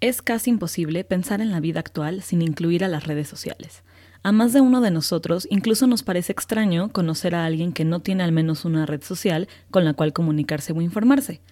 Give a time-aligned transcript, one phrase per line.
[0.00, 3.82] Es casi imposible pensar en la vida actual sin incluir a las redes sociales.
[4.22, 8.00] A más de uno de nosotros incluso nos parece extraño conocer a alguien que no
[8.00, 11.42] tiene al menos una red social con la cual comunicarse o informarse.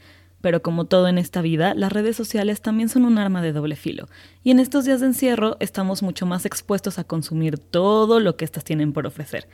[0.40, 3.76] Pero como todo en esta vida, las redes sociales también son un arma de doble
[3.76, 4.08] filo,
[4.42, 8.46] y en estos días de encierro estamos mucho más expuestos a consumir todo lo que
[8.46, 9.46] éstas tienen por ofrecer.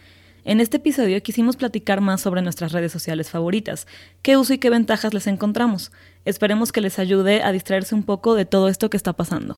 [0.44, 3.86] En este episodio quisimos platicar más sobre nuestras redes sociales favoritas,
[4.20, 5.90] qué uso y qué ventajas les encontramos.
[6.24, 9.56] Esperemos que les ayude a distraerse un poco de todo esto que está pasando.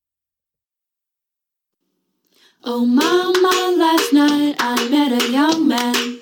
[2.63, 6.19] Oh mama, last night I met a young man.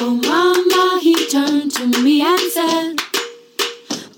[0.00, 2.96] Oh mama, he turned to me and said,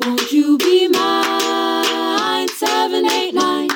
[0.00, 2.48] Won't you be mine?
[2.48, 3.68] 789.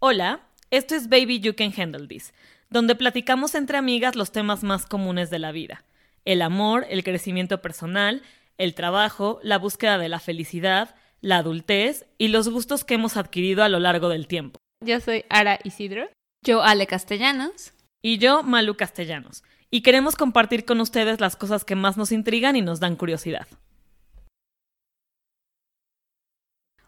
[0.00, 2.32] Hola, esto es Baby You Can Handle This
[2.70, 5.84] donde platicamos entre amigas los temas más comunes de la vida.
[6.24, 8.22] El amor, el crecimiento personal,
[8.58, 13.62] el trabajo, la búsqueda de la felicidad, la adultez y los gustos que hemos adquirido
[13.62, 14.58] a lo largo del tiempo.
[14.84, 16.08] Yo soy Ara Isidro.
[16.44, 17.72] Yo Ale Castellanos.
[18.02, 19.42] Y yo Malu Castellanos.
[19.70, 23.46] Y queremos compartir con ustedes las cosas que más nos intrigan y nos dan curiosidad.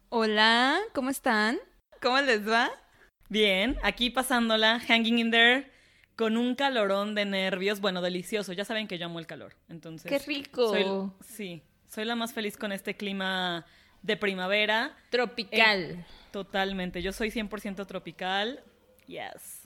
[0.09, 1.59] Hola, ¿cómo están?
[2.01, 2.71] ¿Cómo les va?
[3.29, 5.70] Bien, aquí pasándola, hanging in there,
[6.21, 8.53] con un calorón de nervios, bueno, delicioso.
[8.53, 10.07] Ya saben que yo amo el calor, entonces.
[10.07, 11.17] ¡Qué rico!
[11.23, 13.65] sí, soy la más feliz con este clima
[14.03, 14.95] de primavera.
[15.09, 15.93] Tropical.
[15.93, 18.63] Eh, totalmente, yo soy 100% tropical.
[19.07, 19.63] Yes.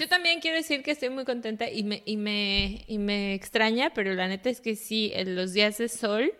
[0.00, 3.92] Yo también quiero decir que estoy muy contenta y me, y me, y me extraña,
[3.92, 6.32] pero la neta es que sí, en los días de sol,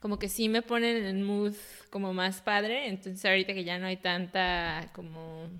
[0.00, 1.52] como que sí me ponen en mood
[1.90, 2.88] como más padre.
[2.88, 5.50] Entonces ahorita que ya no hay tanta como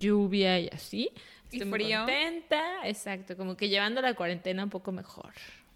[0.00, 1.12] lluvia y así.
[1.54, 5.32] Estoy muy contenta, exacto, como que llevando la cuarentena un poco mejor.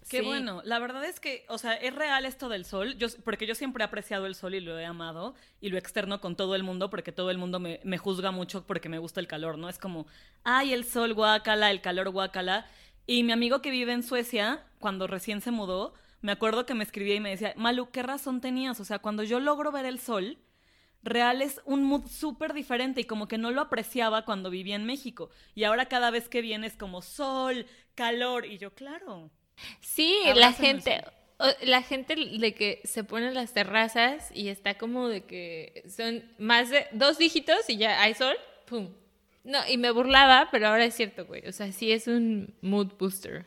[0.09, 0.61] Qué bueno.
[0.65, 3.83] La verdad es que, o sea, es real esto del sol, yo, porque yo siempre
[3.83, 6.89] he apreciado el sol y lo he amado y lo externo con todo el mundo
[6.89, 9.69] porque todo el mundo me, me juzga mucho porque me gusta el calor, ¿no?
[9.69, 10.07] Es como,
[10.43, 12.65] ay, el sol guácala, el calor guácala.
[13.05, 16.83] Y mi amigo que vive en Suecia, cuando recién se mudó, me acuerdo que me
[16.83, 18.79] escribía y me decía, Malu, ¿qué razón tenías?
[18.79, 20.37] O sea, cuando yo logro ver el sol,
[21.03, 24.85] real es un mood súper diferente y como que no lo apreciaba cuando vivía en
[24.85, 25.29] México.
[25.55, 27.65] Y ahora cada vez que viene es como sol,
[27.95, 29.31] calor, y yo, claro.
[29.81, 31.03] Sí, la gente,
[31.61, 36.23] la gente de que se pone en las terrazas y está como de que son
[36.37, 38.35] más de dos dígitos y ya hay sol,
[38.65, 38.89] pum.
[39.43, 41.47] No, y me burlaba, pero ahora es cierto, güey.
[41.47, 43.45] O sea, sí es un mood booster.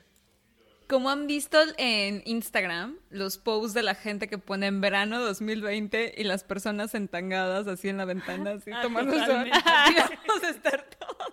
[0.93, 6.17] Como han visto en Instagram, los posts de la gente que pone en verano 2020
[6.19, 9.49] y las personas entangadas así en la ventana, así ah, tomando sol.
[10.29, 11.33] Vamos a estar todos.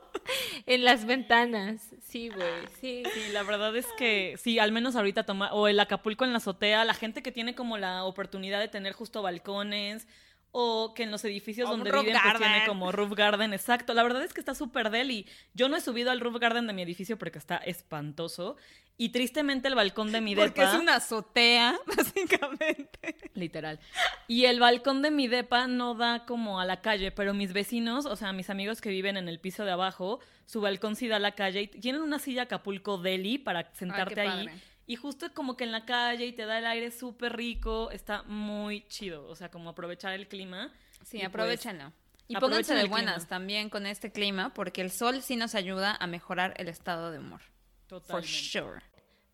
[0.66, 3.03] En las ventanas, sí, güey, sí.
[3.14, 6.38] Sí, la verdad es que sí, al menos ahorita toma, o el Acapulco en la
[6.38, 10.08] azotea, la gente que tiene como la oportunidad de tener justo balcones,
[10.52, 13.94] o que en los edificios donde viven pues tiene como roof garden, exacto.
[13.94, 15.28] La verdad es que está súper deli.
[15.54, 18.58] Yo no he subido al roof garden de mi edificio porque está espantoso
[18.98, 23.16] y tristemente el balcón de mi depa porque es una azotea, básicamente.
[23.34, 23.80] Literal.
[24.28, 28.06] Y el balcón de mi depa no da como a la calle, pero mis vecinos,
[28.06, 31.16] o sea, mis amigos que viven en el piso de abajo, su balcón sí da
[31.16, 34.50] a la calle y tienen una silla Acapulco Deli para sentarte ahí
[34.90, 38.24] y justo como que en la calle y te da el aire súper rico, está
[38.24, 40.74] muy chido, o sea, como aprovechar el clima.
[41.04, 41.94] Sí, pues, aprovechenlo.
[42.28, 46.08] y pónganse de buenas también con este clima, porque el sol sí nos ayuda a
[46.08, 47.42] mejorar el estado de humor.
[47.86, 48.28] Totalmente.
[48.28, 48.82] For sure.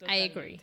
[0.02, 0.60] I agree.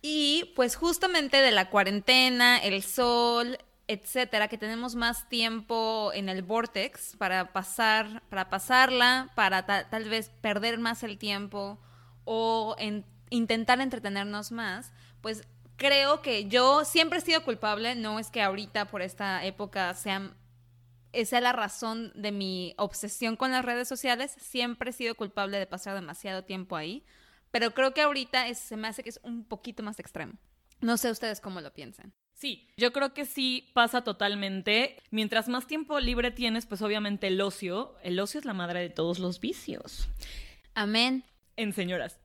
[0.00, 3.58] Y pues justamente de la cuarentena, el sol,
[3.88, 10.28] etcétera, que tenemos más tiempo en el vortex para pasar, para pasarla, para tal vez
[10.40, 11.80] perder más el tiempo
[12.24, 15.46] o en intentar entretenernos más, pues
[15.76, 20.34] creo que yo siempre he sido culpable, no es que ahorita por esta época sea,
[21.24, 25.66] sea la razón de mi obsesión con las redes sociales, siempre he sido culpable de
[25.66, 27.04] pasar demasiado tiempo ahí,
[27.50, 30.34] pero creo que ahorita se me hace que es un poquito más extremo.
[30.80, 32.12] No sé ustedes cómo lo piensan.
[32.34, 34.96] Sí, yo creo que sí pasa totalmente.
[35.10, 38.88] Mientras más tiempo libre tienes, pues obviamente el ocio, el ocio es la madre de
[38.88, 40.08] todos los vicios.
[40.74, 41.24] Amén.
[41.56, 42.18] En señoras.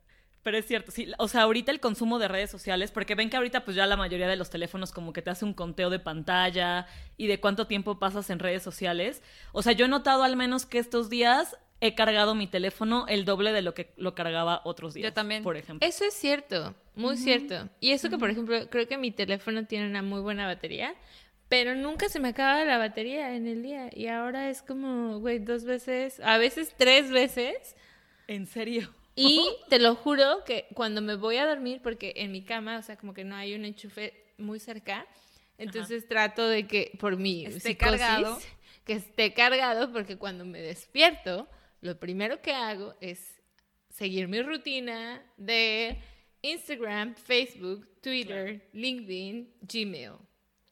[0.45, 1.11] Pero es cierto, sí.
[1.17, 3.97] O sea, ahorita el consumo de redes sociales, porque ven que ahorita pues ya la
[3.97, 6.85] mayoría de los teléfonos como que te hace un conteo de pantalla
[7.17, 9.23] y de cuánto tiempo pasas en redes sociales.
[9.53, 13.25] O sea, yo he notado al menos que estos días he cargado mi teléfono el
[13.25, 15.05] doble de lo que lo cargaba otros días.
[15.05, 15.41] Yo también.
[15.41, 15.87] Por ejemplo.
[15.87, 17.67] Eso es cierto, muy cierto.
[17.79, 20.93] Y eso que, por ejemplo, creo que mi teléfono tiene una muy buena batería,
[21.49, 23.89] pero nunca se me acaba la batería en el día.
[23.91, 27.75] Y ahora es como, güey, dos veces, a veces tres veces.
[28.27, 28.93] ¿En serio?
[29.15, 32.81] Y te lo juro que cuando me voy a dormir, porque en mi cama, o
[32.81, 35.05] sea, como que no hay un enchufe muy cerca,
[35.57, 38.39] Entonces trato de que por mi Esté psicosis, cargado.
[38.83, 41.47] que esté cargado porque cuando me despierto,
[41.81, 43.41] lo primero que hago es
[43.89, 45.97] seguir mi rutina de
[46.41, 50.13] Instagram, Facebook, Twitter, LinkedIn, Gmail.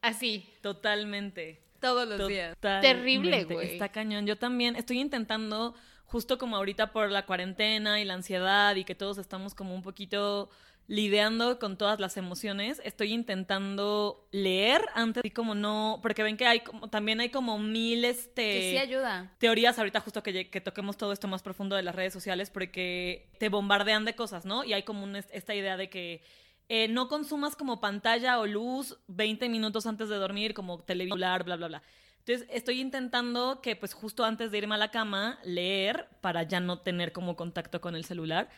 [0.01, 0.45] Así.
[0.61, 1.61] Totalmente.
[1.79, 2.55] Todos los días.
[2.55, 2.87] Totalmente.
[2.93, 3.73] Terrible, güey.
[3.73, 4.25] Está cañón.
[4.25, 5.75] Yo también estoy intentando,
[6.13, 9.81] justo como ahorita por la cuarentena y la ansiedad y que todos estamos como un
[9.81, 10.47] poquito
[10.87, 16.45] lidiando con todas las emociones, estoy intentando leer antes y como no, porque ven que
[16.45, 19.31] hay como, también hay como mil este Que sí ayuda.
[19.39, 23.49] teorías ahorita justo que, toquemos todo esto más profundo de las redes sociales porque te
[23.49, 24.63] bombardean de cosas, ¿no?
[24.63, 26.21] Y hay como un- esta idea de que
[26.69, 31.55] eh, no consumas como pantalla o luz 20 minutos antes de dormir, como televisión, bla,
[31.55, 31.81] bla, bla.
[32.25, 36.61] Entonces estoy intentando que pues justo antes de irme a la cama leer para ya
[36.61, 38.49] no tener como contacto con el celular,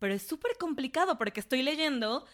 [0.00, 2.26] pero es súper complicado porque estoy leyendo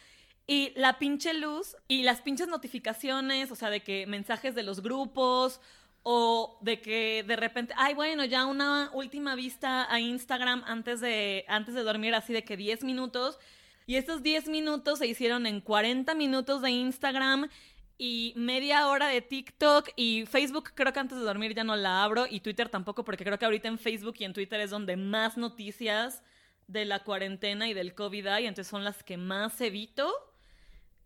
[0.47, 4.81] y la pinche luz y las pinches notificaciones, o sea, de que mensajes de los
[4.81, 5.61] grupos
[6.03, 11.45] o de que de repente, ay, bueno, ya una última vista a Instagram antes de,
[11.49, 13.39] antes de dormir, así de que 10 minutos.
[13.87, 17.51] Y estos 10 minutos se hicieron en 40 minutos de Instagram
[17.99, 22.05] y media hora de TikTok y Facebook creo que antes de dormir ya no la
[22.05, 24.97] abro y Twitter tampoco porque creo que ahorita en Facebook y en Twitter es donde
[24.97, 26.23] más noticias
[26.69, 30.15] de la cuarentena y del COVID hay, entonces son las que más evito.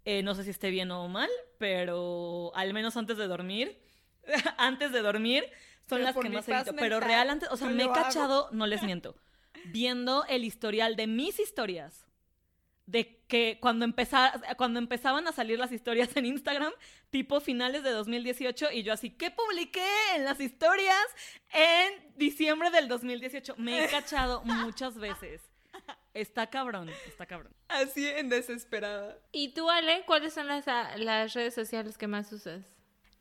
[0.05, 3.81] Eh, no sé si esté bien o mal, pero al menos antes de dormir,
[4.59, 5.45] antes de dormir,
[5.89, 6.75] son Pero las que más evito.
[6.77, 7.95] Pero real antes, o sea, me he hago.
[7.95, 9.17] cachado, no les miento,
[9.67, 12.05] viendo el historial de mis historias.
[12.87, 16.73] De que cuando, empeza- cuando empezaban a salir las historias en Instagram,
[17.11, 19.87] tipo finales de 2018, y yo así, ¿qué publiqué
[20.17, 21.07] en las historias
[21.53, 23.55] en diciembre del 2018?
[23.57, 25.41] Me he cachado muchas veces.
[26.13, 27.55] Está cabrón, está cabrón.
[27.69, 29.17] Así en desesperada.
[29.31, 32.67] ¿Y tú, Ale, cuáles son las, a- las redes sociales que más usas?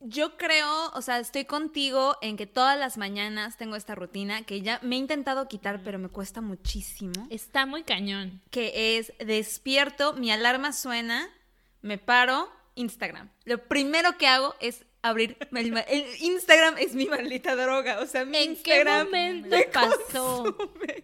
[0.03, 4.61] Yo creo, o sea, estoy contigo en que todas las mañanas tengo esta rutina que
[4.61, 7.27] ya me he intentado quitar, pero me cuesta muchísimo.
[7.29, 8.41] Está muy cañón.
[8.49, 11.29] Que es despierto, mi alarma suena,
[11.81, 13.29] me paro, Instagram.
[13.45, 18.37] Lo primero que hago es abrir el, Instagram es mi maldita droga, o sea, mi
[18.37, 20.55] ¿En qué Instagram momento me pasó?
[20.55, 21.03] consume.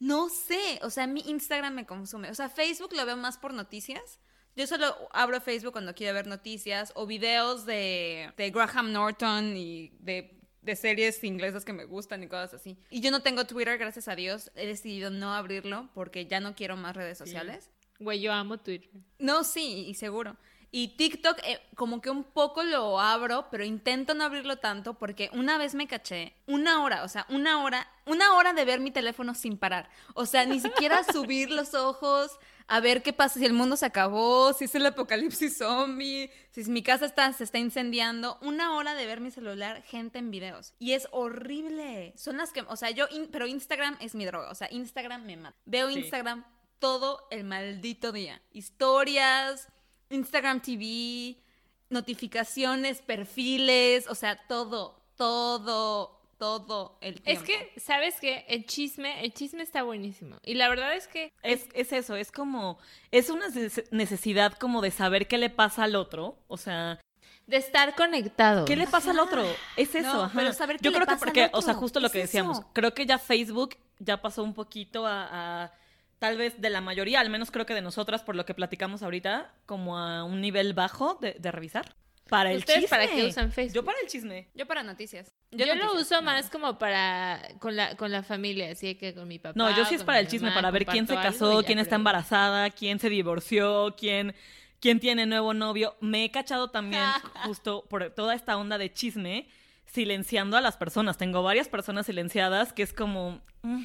[0.00, 2.30] No sé, o sea, mi Instagram me consume.
[2.30, 4.20] O sea, Facebook lo veo más por noticias.
[4.58, 9.92] Yo solo abro Facebook cuando quiero ver noticias o videos de, de Graham Norton y
[10.00, 12.76] de, de series inglesas que me gustan y cosas así.
[12.90, 14.50] Y yo no tengo Twitter, gracias a Dios.
[14.56, 17.70] He decidido no abrirlo porque ya no quiero más redes sociales.
[18.00, 18.90] Güey, yo amo Twitter.
[19.20, 20.36] No, sí, y seguro.
[20.72, 25.30] Y TikTok, eh, como que un poco lo abro, pero intento no abrirlo tanto porque
[25.34, 28.90] una vez me caché una hora, o sea, una hora, una hora de ver mi
[28.90, 29.88] teléfono sin parar.
[30.14, 33.86] O sea, ni siquiera subir los ojos a ver qué pasa, si el mundo se
[33.86, 38.38] acabó, si es el apocalipsis zombie, si mi casa está, se está incendiando.
[38.42, 40.74] Una hora de ver mi celular, gente en videos.
[40.78, 42.12] Y es horrible.
[42.16, 45.24] Son las que, o sea, yo, in- pero Instagram es mi droga, o sea, Instagram
[45.24, 45.56] me mata.
[45.64, 46.00] Veo Sí.
[46.00, 46.44] Instagram
[46.78, 48.40] todo el maldito día.
[48.52, 49.68] Historias,
[50.10, 51.42] Instagram TV,
[51.90, 57.42] notificaciones, perfiles, o sea, todo, todo, todo el tiempo.
[57.42, 58.44] Es que, ¿sabes qué?
[58.48, 60.36] El chisme, el chisme está buenísimo.
[60.44, 62.78] Y la verdad es que Es, es eso, es como,
[63.10, 67.00] es una neces- necesidad como de saber qué le pasa al otro, o sea,
[67.46, 68.64] de estar conectado.
[68.64, 69.42] ¿qué le pasa al otro?
[69.76, 70.32] Es eso, No, ajá.
[70.38, 72.58] pero saber qué Yo le creo que al porque, o sea, justo lo que decíamos,
[72.60, 72.70] eso.
[72.72, 75.72] creo que ya Facebook ya pasó un poquito a, a,
[76.18, 79.02] tal vez de la mayoría, al menos creo que de nosotras, por lo que platicamos
[79.02, 81.94] ahorita, como a un nivel bajo de, de revisar.
[82.28, 82.96] Para el ¿Ustedes chisme.
[82.96, 83.74] para qué usan Facebook?
[83.74, 84.48] Yo para el chisme.
[84.54, 85.32] Yo para noticias.
[85.50, 86.02] Yo, lo noticias.
[86.02, 89.54] uso más como para con la con la familia, así que con mi papá.
[89.56, 91.90] No, yo sí es para el chisme, mamá, para ver quién se casó, quién está
[91.90, 94.34] pero- embarazada, quién se divorció, quién,
[94.80, 95.96] quién tiene nuevo novio.
[96.00, 97.02] Me he cachado también
[97.44, 99.48] justo por toda esta onda de chisme,
[99.86, 101.16] silenciando a las personas.
[101.16, 103.84] Tengo varias personas silenciadas que es como, "Mm,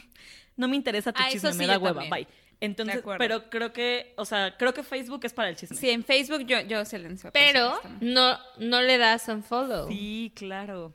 [0.57, 2.25] no me interesa tu Ah, chisme, sí, me da hueva, también.
[2.25, 2.42] bye.
[2.63, 3.17] Entonces, De acuerdo.
[3.19, 5.75] pero creo que, o sea, creo que Facebook es para el chisme.
[5.77, 7.29] Sí, en Facebook yo, yo silencio.
[7.29, 9.87] a Pero no no le das un follow.
[9.89, 10.93] Sí, claro.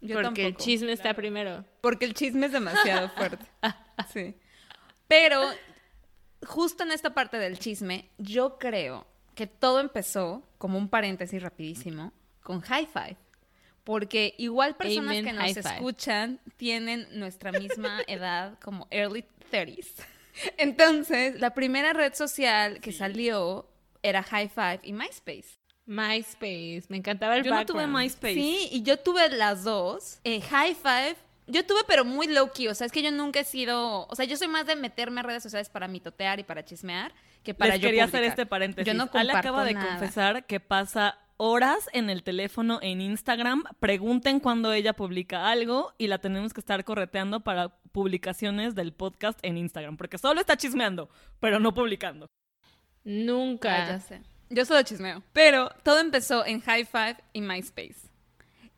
[0.00, 1.64] Yo porque el chisme está primero.
[1.82, 3.44] Porque el chisme es demasiado fuerte.
[4.12, 4.34] Sí.
[5.08, 5.42] Pero
[6.46, 12.12] justo en esta parte del chisme, yo creo que todo empezó, como un paréntesis rapidísimo,
[12.42, 13.16] con High Five.
[13.84, 19.86] Porque igual personas Amen, que nos escuchan tienen nuestra misma edad, como early 30s.
[20.58, 23.68] Entonces, la primera red social que salió
[24.02, 25.58] era High Five y MySpace.
[25.86, 27.86] MySpace, me encantaba el Yo no tuve.
[27.86, 28.34] MySpace.
[28.34, 30.20] Sí, y yo tuve las dos.
[30.24, 31.16] Eh, high Five.
[31.46, 32.68] Yo tuve, pero muy low key.
[32.68, 34.06] O sea, es que yo nunca he sido.
[34.06, 37.12] O sea, yo soy más de meterme a redes sociales para mitotear y para chismear
[37.42, 38.20] que para Les yo quería publicar.
[38.20, 38.86] hacer este paréntesis.
[38.86, 39.88] Yo no Ale acaba de nada.
[39.98, 43.64] confesar que pasa horas en el teléfono en Instagram.
[43.80, 49.38] Pregunten cuando ella publica algo y la tenemos que estar correteando para publicaciones del podcast
[49.42, 51.08] en Instagram, porque solo está chismeando,
[51.40, 52.26] pero no publicando.
[53.04, 53.84] Nunca.
[53.86, 54.20] Ah, ya sé.
[54.50, 55.22] Yo solo chismeo.
[55.32, 58.10] Pero todo empezó en High Five y MySpace.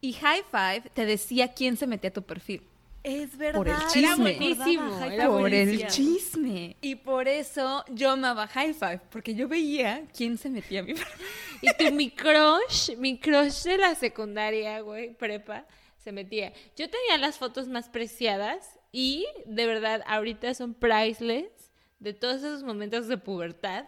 [0.00, 2.62] Y High Five te decía quién se metía a tu perfil.
[3.02, 3.58] Es verdad.
[3.58, 4.16] Por el Era chisme.
[4.38, 4.98] buenísimo.
[5.04, 5.90] Era por el buenísimo.
[5.90, 6.76] chisme.
[6.80, 10.94] Y por eso yo amaba High Five, porque yo veía quién se metía a mi
[10.94, 11.26] perfil.
[11.62, 15.64] Y tu, mi crush, mi crush de la secundaria, güey, prepa,
[15.96, 16.52] se metía.
[16.76, 22.62] Yo tenía las fotos más preciadas y de verdad ahorita son priceless de todos esos
[22.62, 23.86] momentos de pubertad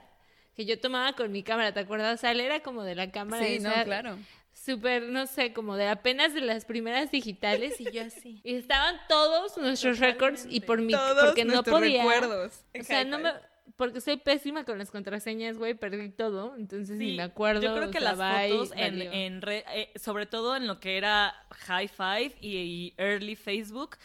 [0.55, 2.15] que yo tomaba con mi cámara, ¿te acuerdas?
[2.15, 3.45] O sea, él era como de la cámara.
[3.45, 4.19] Sí, no, esa claro.
[4.53, 8.41] Súper, no sé, como de apenas de las primeras digitales y yo así.
[8.45, 11.99] Y estaban todos nuestros récords y por mi, Todos porque no podía.
[11.99, 13.33] recuerdos O sea, no me,
[13.77, 17.63] porque soy pésima con las contraseñas, güey, perdí todo, entonces ni Sí, me acuerdo.
[17.63, 20.67] Yo creo que o sea, las bye, fotos en, en re- eh, sobre todo en
[20.67, 21.35] lo que era
[21.67, 23.97] High Five y, y Early Facebook,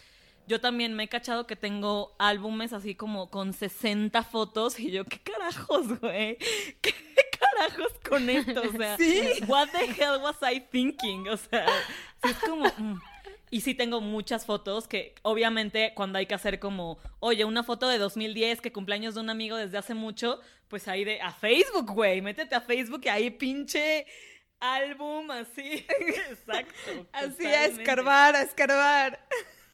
[0.47, 5.05] yo también me he cachado que tengo álbumes así como con 60 fotos y yo,
[5.05, 6.37] ¿qué carajos, güey?
[6.81, 6.93] ¿Qué
[7.39, 8.61] carajos con esto?
[8.61, 8.97] O sea,
[9.47, 11.27] what the hell was I thinking?
[11.27, 11.67] O sea,
[12.23, 12.65] sí es como...
[12.65, 12.99] mm.
[13.49, 17.87] Y sí tengo muchas fotos que obviamente cuando hay que hacer como, oye, una foto
[17.87, 21.91] de 2010 que cumpleaños de un amigo desde hace mucho, pues ahí de a Facebook,
[21.91, 24.05] güey, métete a Facebook y ahí pinche
[24.59, 25.85] álbum así.
[26.29, 27.07] Exacto.
[27.11, 29.27] Así a escarbar, a escarbar.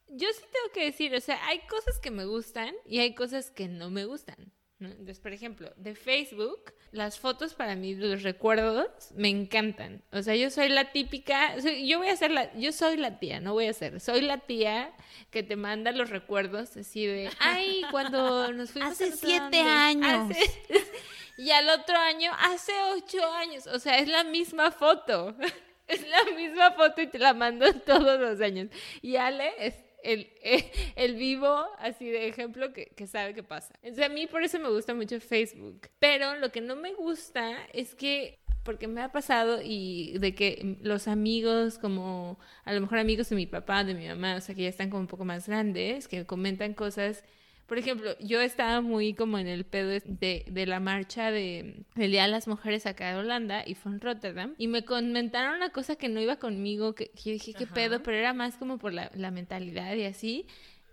[0.07, 3.51] Yo sí tengo que decir, o sea, hay cosas que me gustan y hay cosas
[3.51, 4.53] que no me gustan.
[4.79, 10.03] Entonces, por ejemplo, de Facebook, las fotos para mí, los recuerdos, me encantan.
[10.11, 13.17] O sea, yo soy la típica, soy- yo voy a ser la, yo soy la
[13.19, 14.93] tía, no voy a ser, soy la tía
[15.31, 19.59] que te manda los recuerdos así de, ay, cuando nos fuimos Hace a siete dónde".
[19.61, 20.31] años.
[20.31, 20.61] Hace-
[21.37, 23.67] y al otro año, hace ocho años.
[23.67, 25.35] O sea, es la misma foto.
[25.87, 28.69] Es la misma foto y te la mando todos los años.
[29.03, 30.29] Y Ale es el,
[30.95, 33.73] el vivo, así de ejemplo, que, que sabe qué pasa.
[33.81, 35.89] Entonces, a mí por eso me gusta mucho Facebook.
[35.99, 40.77] Pero lo que no me gusta es que, porque me ha pasado y de que
[40.81, 44.55] los amigos, como a lo mejor amigos de mi papá, de mi mamá, o sea,
[44.55, 47.23] que ya están como un poco más grandes, que comentan cosas
[47.65, 52.11] por ejemplo, yo estaba muy como en el pedo de, de la marcha de, del
[52.11, 55.69] Día de las Mujeres acá de Holanda y fue en Rotterdam y me comentaron una
[55.71, 57.73] cosa que no iba conmigo, que, que yo dije, ¿qué Ajá.
[57.73, 58.03] pedo?
[58.03, 60.45] Pero era más como por la, la mentalidad y así.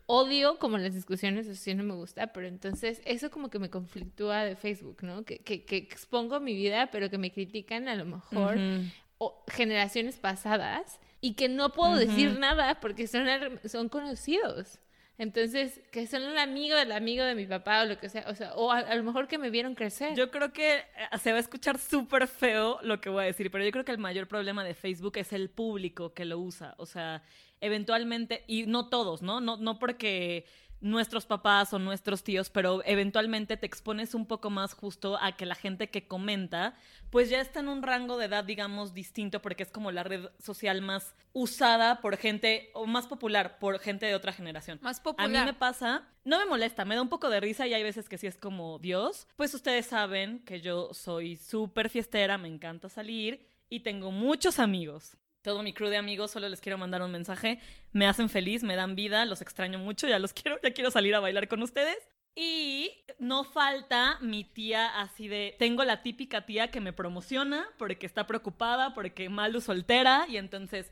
[0.07, 3.71] Odio como las discusiones, eso sí no me gusta, pero entonces eso como que me
[3.71, 5.25] conflictúa de Facebook, ¿no?
[5.25, 8.85] Que, que, que expongo mi vida, pero que me critican a lo mejor Ujú.
[9.19, 13.26] o generaciones pasadas y que no puedo decir nada porque son,
[13.67, 14.81] son conocidos.
[15.19, 18.35] Entonces, que son el amigo del amigo de mi papá o lo que sea, o
[18.35, 20.16] sea, o a, lo mejor que me vieron crecer.
[20.16, 20.83] Yo creo que eh,
[21.21, 23.92] se va a escuchar súper feo lo que voy a decir, pero yo creo que
[23.92, 26.75] el mayor problema de Facebook es el público que lo usa.
[26.78, 27.23] O sea,
[27.61, 29.40] eventualmente, y no todos, ¿no?
[29.40, 30.47] No, no porque
[30.83, 35.47] nuestros papás o nuestros tíos, pero eventualmente te expones un poco más justo a que
[35.47, 36.75] la gente que comenta,
[37.11, 40.29] pues ya está en un rango de edad, digamos, distinto, porque es como la red
[40.41, 44.81] social más usada por gente, o más popular por gente de otra generación.
[44.83, 45.31] Más A popular.
[45.31, 48.09] mí me pasa, no me molesta, me da un poco de risa y hay veces
[48.09, 49.29] que sí es como Dios.
[49.37, 55.17] Pues ustedes saben que yo soy súper fiestera, me encanta salir y tengo muchos amigos.
[55.42, 57.58] Todo mi crew de amigos, solo les quiero mandar un mensaje.
[57.92, 61.14] Me hacen feliz, me dan vida, los extraño mucho, ya los quiero, ya quiero salir
[61.14, 61.99] a bailar con ustedes.
[62.34, 68.06] Y no falta mi tía así de, tengo la típica tía que me promociona porque
[68.06, 70.90] está preocupada, porque Malu soltera y entonces,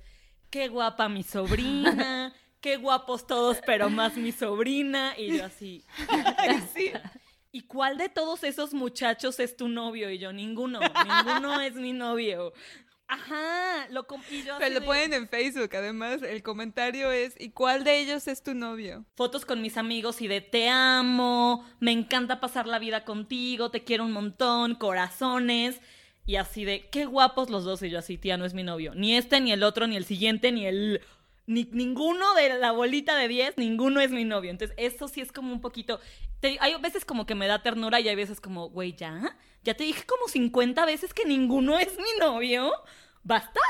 [0.50, 5.82] qué guapa mi sobrina, qué guapos todos, pero más mi sobrina y yo así.
[6.74, 6.92] Sí.
[7.52, 10.10] ¿Y cuál de todos esos muchachos es tu novio?
[10.10, 12.52] Y yo, ninguno, ninguno es mi novio.
[13.12, 17.50] Ajá, lo y yo Pero lo de- ponen en Facebook, además el comentario es ¿y
[17.50, 19.04] cuál de ellos es tu novio?
[19.16, 23.82] fotos con mis amigos y de te amo, me encanta pasar la vida contigo, te
[23.84, 25.80] quiero un montón, corazones.
[26.26, 27.82] Y así de, qué guapos los dos.
[27.82, 28.94] Y yo así, tía, no es mi novio.
[28.94, 31.00] Ni este, ni el otro, ni el siguiente, ni el...
[31.50, 34.50] Ni, ninguno de la bolita de 10, ninguno es mi novio.
[34.50, 35.98] Entonces, eso sí es como un poquito...
[36.40, 39.74] te- hay veces como que me da ternura y hay veces como, güey, ya, ya
[39.74, 42.72] te dije como 50 veces que ninguno es mi novio.
[43.24, 43.60] Basta.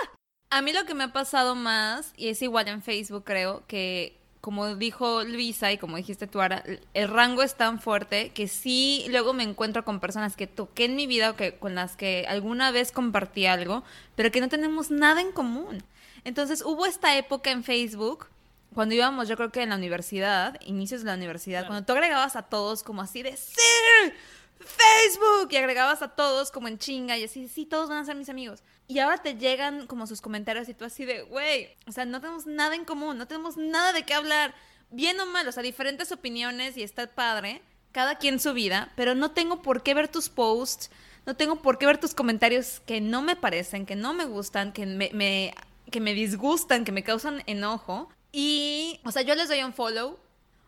[0.50, 4.18] A mí lo que me ha pasado más, y es igual en Facebook creo, que
[4.40, 6.40] como dijo Luisa y como dijiste tú
[6.94, 10.96] el rango es tan fuerte que sí luego me encuentro con personas que toqué en
[10.96, 13.84] mi vida o que con las que alguna vez compartí algo,
[14.16, 15.82] pero que no tenemos nada en común.
[16.24, 18.26] Entonces hubo esta época en Facebook
[18.74, 21.68] cuando íbamos, yo creo que en la universidad, inicios de la universidad, Claro.
[21.72, 23.60] cuando tú agregabas a todos como así de sí,
[24.60, 28.14] Facebook y agregabas a todos como en chinga y así, sí, todos van a ser
[28.16, 28.62] mis amigos.
[28.88, 32.20] Y ahora te llegan como sus comentarios y tú así de, güey, o sea, no
[32.20, 34.54] tenemos nada en común, no tenemos nada de qué hablar,
[34.90, 37.62] bien o mal, o sea, diferentes opiniones y está padre,
[37.92, 40.90] cada quien su vida, pero no tengo por qué ver tus posts,
[41.26, 44.72] no tengo por qué ver tus comentarios que no me parecen, que no me gustan,
[44.72, 45.54] que me, me-
[45.90, 48.10] que me disgustan, que me causan enojo.
[48.32, 50.18] Y, o sea, yo les doy un follow.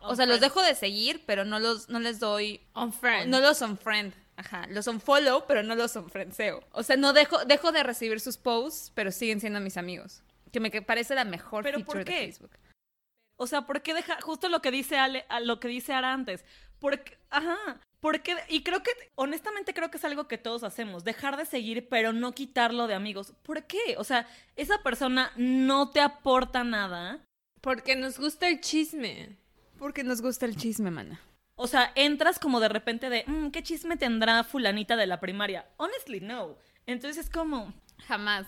[0.00, 3.30] O sea, los dejo de seguir, pero no los no les doy On friend.
[3.30, 4.12] no los unfriend.
[4.36, 6.64] Ajá, los unfollow, pero no los unfriendseo.
[6.72, 10.22] O sea, no dejo dejo de recibir sus posts, pero siguen siendo mis amigos.
[10.50, 12.14] Que me parece la mejor ¿Pero feature por qué?
[12.14, 12.50] de Facebook.
[13.36, 16.44] O sea, ¿por qué deja justo lo que dice Ale, lo que dice Ara antes?
[16.80, 21.36] Porque, ajá, porque y creo que honestamente creo que es algo que todos hacemos, dejar
[21.36, 23.32] de seguir pero no quitarlo de amigos.
[23.44, 23.94] ¿Por qué?
[23.96, 27.24] O sea, esa persona no te aporta nada.
[27.60, 29.36] Porque nos gusta el chisme.
[29.78, 31.20] Porque nos gusta el chisme, mana.
[31.54, 35.68] O sea, entras como de repente de, "Mm, ¿qué chisme tendrá fulanita de la primaria?
[35.76, 36.56] Honestly, no.
[36.86, 37.72] Entonces es como,
[38.08, 38.46] Jamás.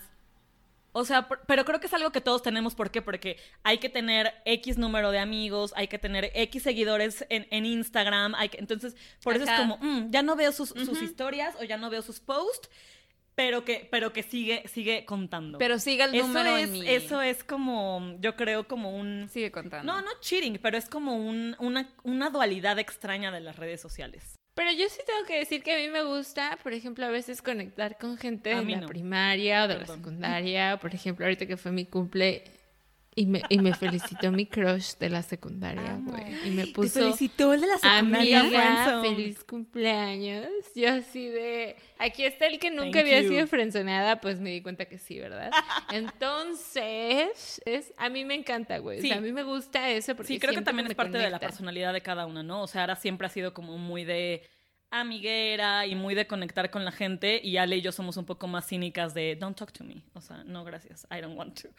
[0.97, 2.73] O sea, pero creo que es algo que todos tenemos.
[2.73, 3.01] ¿Por qué?
[3.01, 7.65] Porque hay que tener X número de amigos, hay que tener X seguidores en, en
[7.65, 8.33] Instagram.
[8.35, 11.65] Hay que, entonces, por eso es como, mm, ya no veo sus, sus historias o
[11.65, 12.69] ya no veo sus posts,
[13.35, 15.57] pero que, pero que sigue, sigue contando.
[15.57, 19.27] Pero siga el eso número es, en eso es como, yo creo, como un...
[19.29, 19.91] Sigue contando.
[19.91, 24.37] No, no cheating, pero es como un, una, una dualidad extraña de las redes sociales.
[24.55, 27.41] Pero yo sí tengo que decir que a mí me gusta, por ejemplo, a veces
[27.41, 30.77] conectar con gente de la primaria o de la secundaria.
[30.77, 32.41] Por ejemplo, ahorita que fue mi cumple
[33.17, 36.47] y me, y me felicitó mi crush de la secundaria, güey.
[36.47, 36.99] Y me puso...
[36.99, 38.39] felicitó el de la secundaria.
[38.41, 40.47] Amiga, feliz cumpleaños.
[40.75, 43.29] Yo así de, aquí está el que nunca Thank había you.
[43.29, 45.49] sido frenzoneada, pues me di cuenta que sí, ¿verdad?
[45.93, 48.99] Entonces, es, a mí me encanta, güey.
[48.99, 49.07] Sí.
[49.07, 51.29] O sea, a mí me gusta eso porque Sí, creo que también es parte de
[51.29, 52.63] la personalidad de cada una, ¿no?
[52.63, 54.43] O sea, Ara siempre ha sido como muy de
[54.91, 58.47] amiguera y muy de conectar con la gente y Ale y yo somos un poco
[58.47, 60.03] más cínicas de don't talk to me.
[60.13, 61.69] O sea, no gracias, I don't want to.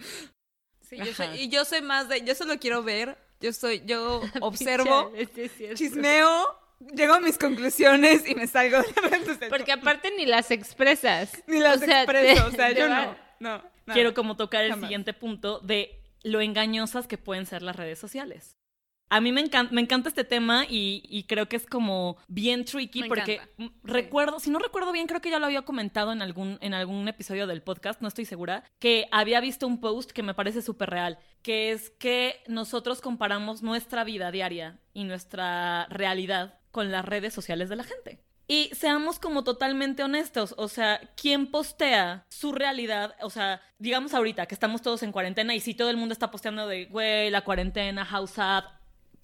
[0.89, 1.37] Sí, yo soy- Ajá.
[1.37, 2.23] y yo soy más de...
[2.25, 3.19] Yo solo quiero ver.
[3.41, 3.83] Yo soy...
[3.87, 5.13] Yo observo,
[5.75, 6.59] chismeo,
[6.95, 9.49] llego a mis conclusiones y me salgo de.
[9.49, 11.33] Porque aparte ni las expresas.
[11.47, 13.17] Ni las O sea, expreso, te- o sea, yo no.
[13.39, 13.71] No, nada.
[13.93, 14.87] Quiero como tocar el Jamás.
[14.89, 18.57] siguiente punto de lo engañosas que pueden ser las redes sociales.
[19.09, 22.65] A mí me encanta, me encanta este tema y, y creo que es como bien
[22.65, 23.75] tricky Me porque encanta.
[23.85, 27.07] recuerdo, si no recuerdo bien, creo que ya lo había comentado en algún, en algún
[27.07, 30.91] episodio del podcast, no estoy segura, que había visto un post que me parece súper
[30.91, 37.33] real, que es que nosotros comparamos nuestra vida diaria y nuestra realidad con las redes
[37.33, 38.21] sociales de la gente.
[38.49, 43.17] Y seamos como totalmente honestos, o sea, ¿quién postea su realidad?
[43.23, 46.31] O sea, digamos ahorita que estamos todos en cuarentena y sí todo el mundo está
[46.31, 48.65] posteando de, güey, la cuarentena, house up,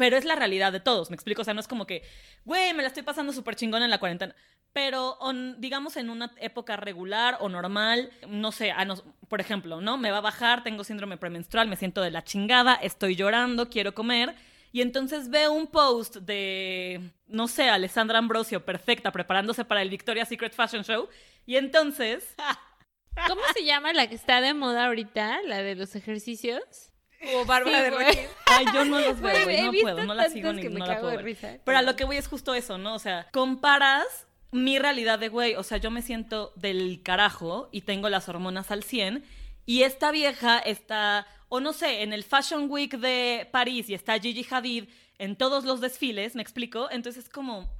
[0.03, 2.03] pero es la realidad de todos, me explico, o sea, no es como que,
[2.45, 4.35] güey, me la estoy pasando súper chingón en la cuarentena.
[4.73, 5.17] Pero,
[5.59, 9.99] digamos, en una época regular o normal, no sé, a nos- por ejemplo, ¿no?
[9.99, 13.95] Me va a bajar, tengo síndrome premenstrual, me siento de la chingada, estoy llorando, quiero
[13.95, 14.35] comer.
[14.73, 20.29] Y entonces veo un post de, no sé, Alessandra Ambrosio, perfecta, preparándose para el Victoria's
[20.29, 21.09] Secret Fashion Show.
[21.47, 22.35] Y entonces,
[23.29, 25.43] ¿Cómo se llama la que está de moda ahorita?
[25.45, 26.92] La de los ejercicios.
[27.35, 27.91] O Bárbara Sí, de.
[27.91, 28.21] Regil.
[28.47, 31.17] ay, yo no los veo, Güey, no puedo, no la sigo ni no la puedo
[31.19, 31.59] risa.
[31.65, 32.95] Pero a lo que voy es justo eso, ¿no?
[32.95, 34.05] O sea, comparas
[34.51, 38.71] mi realidad de güey, o sea, yo me siento del carajo y tengo las hormonas
[38.71, 39.25] al 100
[39.65, 44.19] y esta vieja está, o no sé, en el Fashion Week de París y está
[44.19, 44.85] Gigi Hadid
[45.19, 46.89] en todos los desfiles, ¿me explico?
[46.91, 47.71] Entonces es como...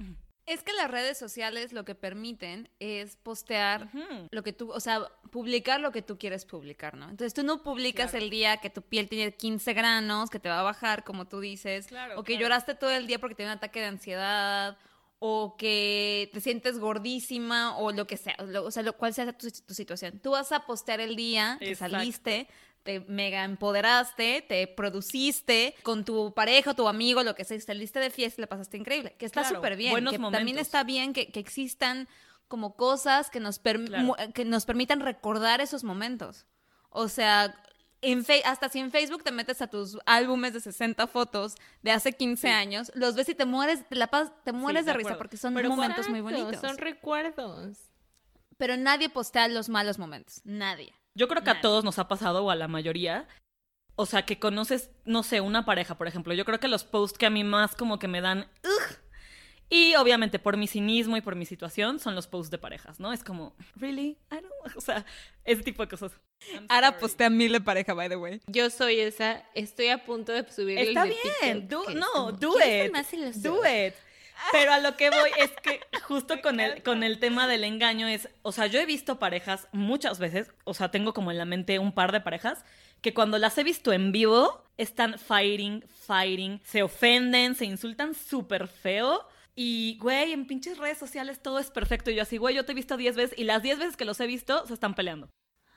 [0.45, 3.89] Es que las redes sociales lo que permiten es postear
[4.29, 5.01] lo que tú, o sea,
[5.31, 7.05] publicar lo que tú quieres publicar, ¿no?
[7.09, 10.59] Entonces tú no publicas el día que tu piel tiene 15 granos, que te va
[10.59, 12.43] a bajar, como tú dices, Claro, o que claro.
[12.43, 14.77] lloraste todo el día porque te dio un ataque de ansiedad,
[15.25, 19.13] o que te sientes gordísima, o lo que sea, o, lo- o sea, lo cual
[19.13, 20.19] sea tu, tu situación.
[20.19, 21.95] Tú vas a postear el día que Exacto.
[21.95, 22.47] saliste,
[22.83, 28.09] te mega empoderaste, te produciste con tu pareja, tu amigo, lo que sea, saliste de
[28.09, 30.61] fiesta y la pasaste increíble, que está Claro, súper bien, buenos que también momentos.
[30.67, 32.07] está bien que, que existan
[32.47, 34.15] como cosas que nos, Claro.
[34.33, 36.45] que nos permitan recordar esos momentos.
[36.89, 37.55] O sea,
[38.01, 42.11] en hasta si en Facebook te metes a tus álbumes de 60 fotos de hace
[42.13, 44.07] 15 años, los ves y te mueres, te, la
[44.43, 46.59] te mueres de de, risa porque son Pero momentos muy bonitos.
[46.59, 47.77] Son recuerdos.
[48.57, 50.41] Pero nadie postea los malos momentos.
[50.43, 50.93] Nadie.
[51.15, 53.27] Yo creo que a todos nos ha pasado, o a la mayoría.
[53.95, 56.33] O sea, que conoces, no sé, una pareja, por ejemplo.
[56.33, 58.47] Yo creo que los posts que a mí más como que me dan...
[58.63, 58.97] "Ugh",
[59.69, 63.11] y obviamente por mi cinismo y por mi situación son los posts de parejas, ¿no?
[63.11, 64.17] Es como, ¿really?
[64.31, 64.53] I don't...
[64.77, 65.05] O sea,
[65.43, 66.11] ese tipo de cosas.
[66.69, 68.41] Ahora postea mil de pareja, by the way.
[68.47, 71.93] Yo soy esa, estoy a punto de subir Está el de bien, TikTok, do, que
[71.93, 73.93] es no, como, do ¿quién es el it, do it.
[74.51, 78.07] Pero a lo que voy es que justo con el, con el tema del engaño
[78.07, 81.45] es, o sea, yo he visto parejas muchas veces, o sea, tengo como en la
[81.45, 82.63] mente un par de parejas
[83.01, 88.67] que cuando las he visto en vivo están fighting, fighting, se ofenden, se insultan súper
[88.67, 89.27] feo.
[89.55, 92.09] Y, güey, en pinches redes sociales todo es perfecto.
[92.09, 94.05] Y yo así, güey, yo te he visto 10 veces y las 10 veces que
[94.05, 95.29] los he visto se están peleando.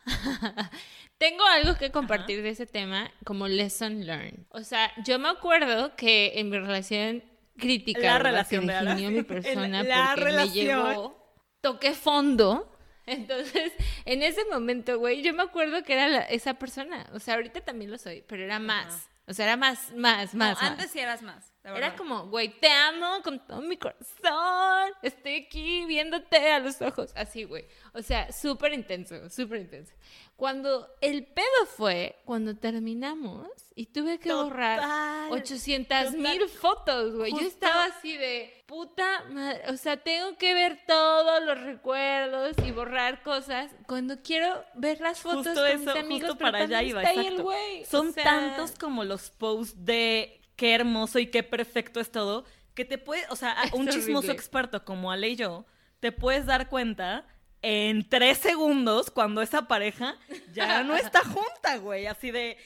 [1.19, 4.47] Tengo algo que compartir de ese tema como lesson learned.
[4.51, 7.25] O sea, yo me acuerdo que en mi relación
[7.59, 10.55] crítica, La relación que definió mi persona la porque relación.
[10.55, 12.73] me llevó, toqué fondo.
[13.07, 13.73] Entonces,
[14.05, 17.09] en ese momento, güey, yo me acuerdo que era la- esa persona.
[17.13, 19.09] O sea, ahorita también lo soy, pero era más.
[19.29, 20.61] O sea, era más, más, No, más.
[20.61, 20.71] más.
[20.71, 21.53] antes sí eras más.
[21.75, 24.93] Era como, güey, te amo con todo mi corazón.
[25.03, 27.13] Estoy aquí viéndote a los ojos.
[27.17, 27.67] Así, güey.
[27.93, 29.93] O sea, súper intenso, súper intenso.
[30.37, 37.33] Cuando el pedo fue, cuando terminamos y tuve que borrar Total, 800 mil fotos, güey.
[37.33, 39.63] Yo estaba así de puta madre.
[39.71, 45.21] O sea, tengo que ver todos los recuerdos y borrar cosas cuando quiero ver las
[45.21, 46.31] fotos Justo con eso, mis amigos.
[46.31, 47.43] justo para allá iba, está ahí el exacto.
[47.45, 47.83] güey.
[47.83, 52.45] O Son sea, tantos como los posts de qué hermoso y qué perfecto es todo,
[52.75, 55.67] que te puede, o sea, Es un chismoso experto como Ale y yo,
[56.01, 57.27] te puedes dar cuenta
[57.63, 60.17] en tres segundos cuando esa pareja
[60.53, 62.59] ya no está junta, güey, así de...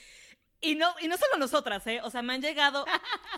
[0.63, 2.01] Y no, y no solo nosotras, ¿eh?
[2.03, 2.85] O sea, me han llegado,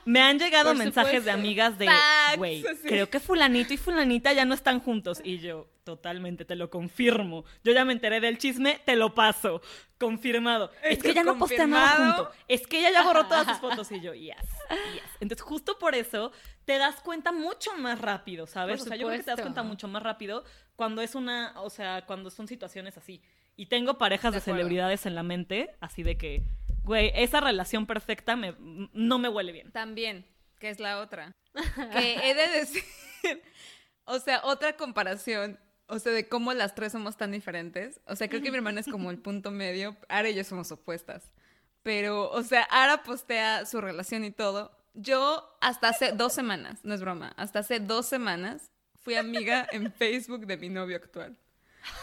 [0.05, 1.89] me han llegado Por mensajes de amigas de,
[2.37, 2.83] güey, así.
[2.83, 5.21] creo que fulanito y fulanita ya no están juntos.
[5.23, 7.45] Y yo, totalmente, te lo confirmo.
[7.63, 9.63] Yo ya me enteré del chisme, te lo paso.
[9.99, 10.73] Confirmado.
[10.83, 12.31] Es que ya no postea nada junto.
[12.49, 13.93] Es que ella ya borró todas sus fotos.
[13.93, 14.37] Y yo, yes,
[14.93, 15.03] yes.
[15.21, 16.33] Entonces, justo por eso,
[16.65, 18.79] te das cuenta mucho más rápido, ¿sabes?
[18.79, 21.55] Por o sea, yo creo que te das cuenta mucho más rápido cuando es una,
[21.61, 23.23] o sea, cuando son situaciones así.
[23.55, 26.43] Y tengo parejas De de, celebridades en la mente, así de que,
[26.85, 29.71] güey, esa relación perfecta me, no me huele bien.
[29.73, 30.27] También,
[30.59, 31.35] que es la otra.
[31.93, 32.83] Que he de decir,
[34.05, 38.01] o sea, otra comparación, o sea, de cómo las tres somos tan diferentes.
[38.07, 39.97] O sea, creo que mi hermana es como el punto medio.
[40.09, 41.31] Ara y yo somos opuestas.
[41.83, 44.71] Pero, o sea, Ara postea su relación y todo.
[44.95, 49.91] Yo hasta hace dos semanas, no es broma, hasta hace dos semanas fui amiga en
[49.93, 51.37] Facebook de mi novio actual.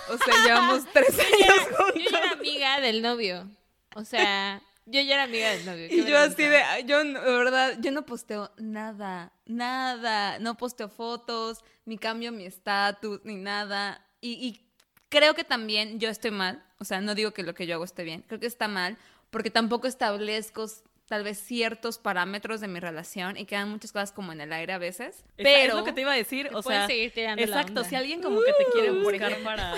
[0.09, 2.31] O sea, llevamos tres años Yo ya era juntos.
[2.39, 3.49] amiga del novio.
[3.95, 5.87] O sea, yo ya era amiga del novio.
[5.89, 11.63] Y yo así de, yo de verdad, yo no posteo nada, nada, no posteo fotos,
[11.85, 14.05] ni cambio mi estatus, ni nada.
[14.21, 14.69] Y, y
[15.09, 17.83] creo que también yo estoy mal, o sea, no digo que lo que yo hago
[17.83, 18.97] esté bien, creo que está mal,
[19.29, 20.65] porque tampoco establezco
[21.09, 24.71] tal vez ciertos parámetros de mi relación y quedan muchas cosas como en el aire
[24.73, 25.17] a veces.
[25.17, 27.83] Esa Pero es lo que te iba a decir, o sea, seguir tirando la exacto,
[27.83, 29.73] si alguien como que te quiere Uh, por buscar para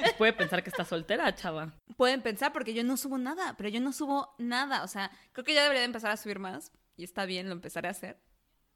[0.00, 1.74] pues, puede pensar que estás soltera, chava.
[1.96, 5.44] pueden pensar porque yo no subo nada, pero yo no subo nada, o sea, creo
[5.44, 8.16] que ya debería de empezar a subir más y está bien, lo empezaré a hacer.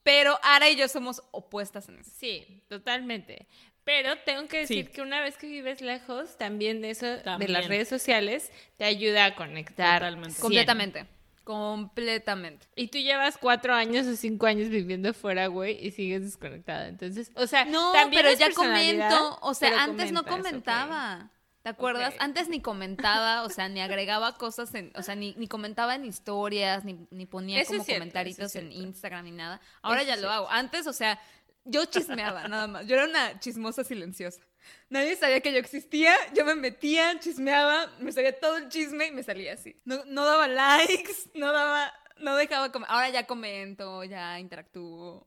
[0.02, 2.10] Pero Ara y yo somos opuestas en eso.
[2.16, 3.46] Sí, totalmente.
[3.84, 4.92] Pero tengo que decir Sí.
[4.92, 9.26] que una vez que vives lejos, también de eso, de las redes sociales, te ayuda
[9.26, 10.00] a conectar.
[10.00, 10.40] Totalmente.
[10.40, 11.06] Completamente.
[11.44, 12.66] Completamente.
[12.76, 16.88] Y tú llevas cuatro años o cinco años viviendo fuera, güey, y sigues desconectada.
[16.88, 19.38] Entonces, o sea, No, también pero es ya comento.
[19.42, 21.30] O sea, antes no comentaba.
[21.62, 22.14] ¿Te acuerdas?
[22.20, 26.06] Antes ni comentaba, o sea, ni agregaba cosas en, o sea, ni, ni comentaba en
[26.06, 28.72] historias, ni, ni ponía Eso es como cierto, comentaritos en.
[28.72, 29.60] Instagram ni nada.
[29.82, 30.34] Ahora Eso ya lo cierto.
[30.34, 30.50] hago.
[30.50, 31.20] Antes, o sea,
[31.66, 32.86] yo chismeaba nada más.
[32.86, 34.40] Yo era una chismosa silenciosa.
[34.88, 39.12] Nadie sabía que yo existía, yo me metía, chismeaba, me sabía todo el chisme y
[39.12, 39.76] me salía así.
[39.84, 45.26] No, no daba likes, no daba, no dejaba com- Ahora ya comento, ya interactúo.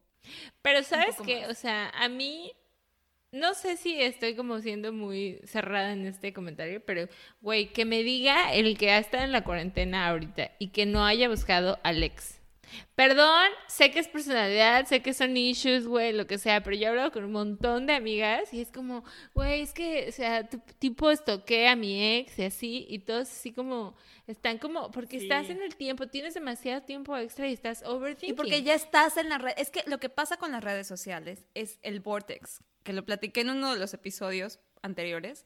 [0.62, 2.54] Pero sabes que, o sea, a mí
[3.32, 7.08] no sé si estoy como siendo muy cerrada en este comentario, pero
[7.42, 11.04] güey, que me diga el que ha estado en la cuarentena ahorita y que no
[11.06, 12.40] haya buscado Alex.
[12.96, 16.84] Perdón, sé que es personalidad, sé que son issues, güey, lo que sea, pero yo
[16.84, 20.48] he hablado con un montón de amigas y es como, güey, es que, o sea,
[20.48, 23.96] tu- tipo estoqué a mi ex y así, y todos así como,
[24.28, 25.26] están como, porque Sí.
[25.26, 28.30] estás en el tiempo, tienes demasiado tiempo extra y estás overthinking.
[28.30, 29.54] Y porque ya estás en la red.
[29.58, 33.42] Es que lo que pasa con las redes sociales es el vortex, que lo platiqué
[33.42, 35.46] en uno de los episodios anteriores.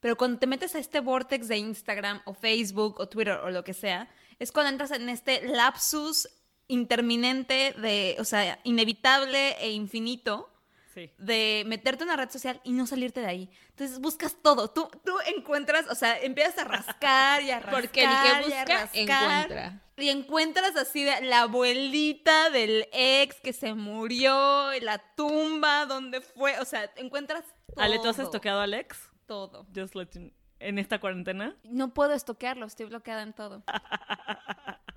[0.00, 3.64] Pero cuando te metes a este vortex de Instagram o Facebook o Twitter o lo
[3.64, 4.08] que sea,
[4.38, 6.28] es cuando entras en este lapsus
[6.68, 10.50] interminente de, o sea, inevitable e infinito
[10.94, 11.10] Sí.
[11.18, 13.50] de meterte en una red social y no salirte de ahí.
[13.70, 14.70] Entonces buscas todo.
[14.70, 17.74] Tú, tú encuentras, o sea, empiezas a rascar y a rascar.
[17.82, 18.90] Porque el que y a busca, rascar.
[18.94, 19.80] encuentra.
[19.96, 26.60] Y encuentras así de la abuelita del ex que se murió, la tumba, donde fue.
[26.60, 27.42] O sea, encuentras
[27.74, 27.84] todo.
[27.84, 28.96] Ale, ¿tú has estoqueado a Alex?
[29.26, 29.66] Todo.
[29.74, 31.56] Just let you- en esta cuarentena.
[31.64, 33.64] No puedo estoquearlo, estoy bloqueada en todo.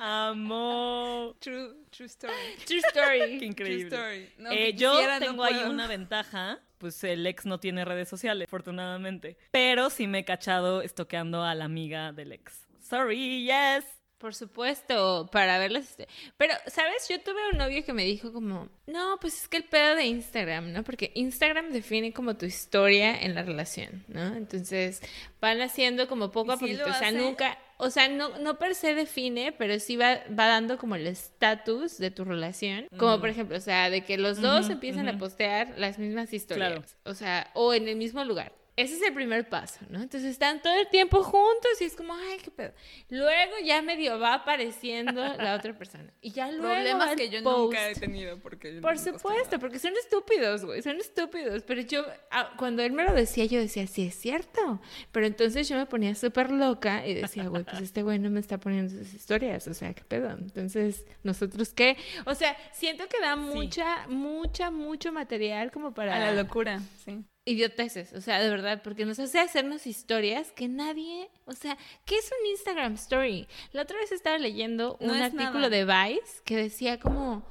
[0.00, 1.34] Amo.
[1.40, 2.34] True, true story.
[2.66, 3.38] True story.
[3.38, 3.88] Qué increíble.
[3.90, 4.32] True story.
[4.38, 6.60] No, Eh, yo no tengo ahí una ventaja.
[6.78, 9.36] Pues el ex no tiene redes sociales, afortunadamente.
[9.50, 12.68] Pero sí me he cachado estoqueando a la amiga del ex.
[12.80, 13.84] Sorry, yes.
[14.18, 15.96] Por supuesto, para verlas.
[16.36, 17.08] Pero, ¿sabes?
[17.08, 20.06] Yo tuve un novio que me dijo como, no, pues es que el pedo de
[20.06, 20.82] Instagram, ¿no?
[20.84, 24.34] Porque Instagram define como tu historia en la relación, ¿no?
[24.34, 25.02] Entonces,
[25.40, 26.82] van haciendo como poco ¿Y a poquito.
[26.82, 27.12] o sea, hace?
[27.18, 31.06] nunca, o sea, no, no per se define, pero sí va, va dando como el
[31.06, 32.86] estatus de tu relación.
[32.98, 36.72] Como por ejemplo, o sea, de que los dos empiezan a postear las mismas historias.
[36.72, 36.84] Claro.
[37.04, 38.52] O sea, o en el mismo lugar.
[38.78, 40.00] Ese es el primer paso, ¿no?
[40.00, 42.72] Entonces están todo el tiempo juntos y es como, ay, qué pedo.
[43.08, 46.12] Luego ya medio va apareciendo la otra persona.
[46.20, 47.58] Y ya luego Problemas que yo post.
[47.58, 51.64] nunca he tenido porque yo Por no supuesto, porque son estúpidos, güey, son estúpidos.
[51.64, 54.80] Pero yo, ah, cuando él me lo decía, yo decía, sí, es cierto.
[55.10, 58.38] Pero entonces yo me ponía súper loca y decía, güey, pues este güey no me
[58.38, 60.30] está poniendo sus historias, o sea, qué pedo.
[60.30, 61.96] Entonces, ¿nosotros qué?
[62.26, 66.14] O sea, siento que da mucha, mucha, mucho material como para...
[66.14, 67.24] A la locura, sí.
[67.48, 72.16] Idioteces, o sea, de verdad, porque nos hace hacernos historias que nadie, o sea, ¿qué
[72.16, 73.46] es un Instagram story?
[73.72, 77.44] La otra vez estaba leyendo un artículo de Vice que decía como,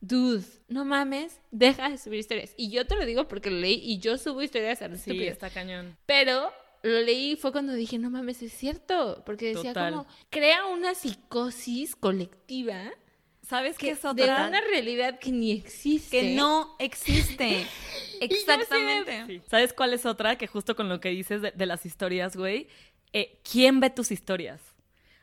[0.00, 2.52] dude, no mames, deja de subir historias.
[2.56, 5.10] Y yo te lo digo porque lo leí y yo subo historias a los Sí,
[5.10, 5.32] estúpidos.
[5.32, 5.96] está cañón.
[6.06, 9.92] Pero lo leí y fue cuando dije, no mames, es cierto, porque decía Total.
[9.94, 12.92] como, crea una psicosis colectiva
[13.48, 14.46] ¿Sabes qué es de otra?
[14.48, 16.20] una realidad que ni existe.
[16.20, 17.66] Que no existe.
[18.20, 19.24] Exactamente.
[19.26, 19.42] Sí.
[19.48, 20.36] ¿Sabes cuál es otra?
[20.36, 22.68] Que justo con lo que dices de, de las historias, güey.
[23.12, 24.60] eh, ¿Quién ve tus historias?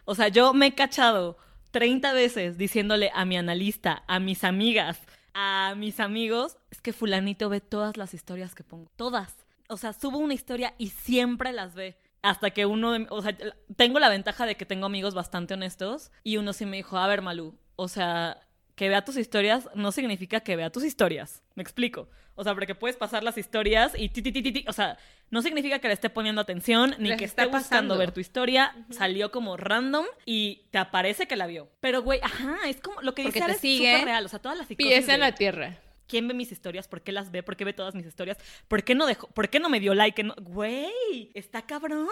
[0.05, 1.37] O sea, yo me he cachado
[1.71, 4.99] 30 veces diciéndole a mi analista, a mis amigas,
[5.33, 8.91] a mis amigos, es que fulanito ve todas las historias que pongo.
[8.97, 9.35] Todas.
[9.69, 11.97] O sea, subo una historia y siempre las ve.
[12.23, 13.35] Hasta que uno, de- o sea,
[13.77, 17.07] tengo la ventaja de que tengo amigos bastante honestos y uno sí me dijo, a
[17.07, 18.37] ver, Malú, o sea,
[18.75, 21.43] que vea tus historias no significa que vea tus historias.
[21.55, 22.09] Me explico.
[22.35, 24.65] O sea, porque puedes pasar las historias y ti, ti, ti, ti, ti.
[24.67, 24.97] O sea,
[25.29, 27.97] no significa que le esté poniendo atención ni Les que está esté buscando pasando.
[27.97, 28.73] ver tu historia.
[28.89, 31.69] Salió como random y te aparece que la vio.
[31.81, 34.25] Pero, güey, ajá, es como lo que Porque dice Ara es súper real.
[34.25, 35.77] O sea, todas las psicosis Pies en la tierra.
[36.07, 38.83] quién ve mis historias, por qué las ve, por qué ve todas mis historias, por
[38.83, 40.23] qué no dejó, por qué no me dio like.
[40.23, 42.07] No- Güey, está cabrón.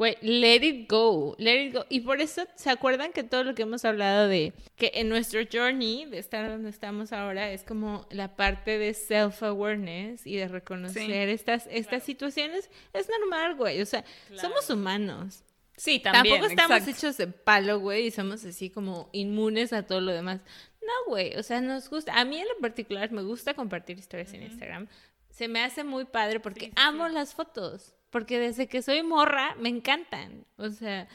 [0.00, 1.84] Güey, let it go, let it go.
[1.90, 5.42] Y por eso, ¿se acuerdan que todo lo que hemos hablado de que en nuestro
[5.52, 11.28] journey de estar donde estamos ahora es como la parte de self-awareness y de reconocer
[11.28, 12.70] estas, estas situaciones?
[12.94, 13.82] Es normal, güey.
[13.82, 14.02] O sea,
[14.40, 15.44] somos humanos.
[15.76, 16.36] Sí, también.
[16.36, 16.98] Tampoco estamos exacto.
[16.98, 20.40] hechos de palo, güey, y somos así como inmunes a todo lo demás.
[20.80, 22.18] No, güey, o sea, nos gusta.
[22.18, 24.88] A mí en lo particular me gusta compartir historias en Instagram.
[25.28, 27.92] Se me hace muy padre porque amo las fotos.
[28.10, 30.44] Porque desde que soy morra me encantan.
[30.56, 31.08] O sea,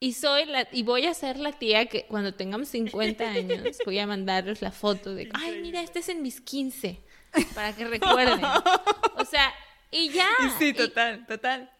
[0.00, 3.98] y soy la y voy a ser la tía que cuando tengamos 50 años voy
[3.98, 7.00] a mandarles la foto de, ay, mira, este es en mis 15
[7.54, 8.40] para que recuerden.
[9.16, 9.52] O sea,
[9.90, 10.28] y ya.
[10.58, 11.70] Sí, y- total, total.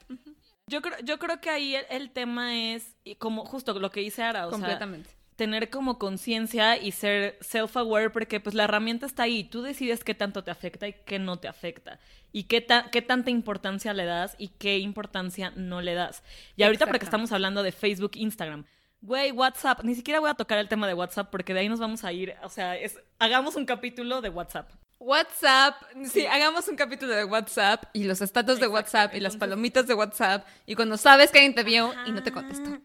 [0.66, 4.00] Yo creo, yo creo que ahí el, el tema es y como justo lo que
[4.00, 5.10] dice Ara, o sea, Completamente.
[5.36, 9.44] Tener como conciencia y ser self-aware porque pues la herramienta está ahí.
[9.44, 11.98] Tú decides qué tanto te afecta y qué no te afecta.
[12.32, 16.22] Y qué, ta- qué tanta importancia le das y qué importancia no le das.
[16.56, 18.64] Y ahorita porque estamos hablando de Facebook, Instagram.
[19.00, 19.84] Güey, WhatsApp.
[19.84, 22.12] Ni siquiera voy a tocar el tema de WhatsApp porque de ahí nos vamos a
[22.12, 22.34] ir.
[22.42, 24.70] O sea, es, hagamos un capítulo de WhatsApp.
[24.98, 25.74] WhatsApp,
[26.06, 29.92] sí, hagamos un capítulo de WhatsApp y los estatus de WhatsApp y las palomitas de
[29.92, 32.78] WhatsApp y cuando sabes que alguien te vio y no te contestó.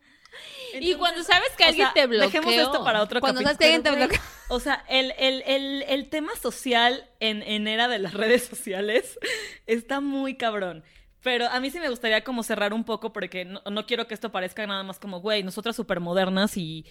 [0.79, 2.27] Y cuando sabes que O alguien sea, te bloqueó.
[2.27, 3.55] Dejemos esto para otro Cuando capítulo.
[3.55, 4.21] sabes que alguien te bloquea.
[4.49, 9.19] O sea, el, el- el- el tema social en, en era de las redes sociales
[9.67, 10.83] está muy cabrón.
[11.21, 14.13] Pero a mí sí me gustaría como cerrar un poco porque no, no quiero que
[14.13, 16.85] esto parezca nada más como, güey, nosotras súper modernas y